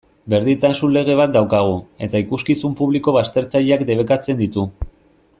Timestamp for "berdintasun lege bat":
0.33-1.33